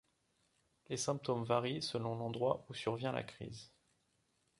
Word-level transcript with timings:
Les 0.89 0.97
symptômes 0.97 1.43
varient 1.43 1.83
selon 1.83 2.15
l'endroit 2.17 2.65
où 2.69 2.73
survient 2.73 3.11
la 3.11 3.21
crise. 3.21 3.71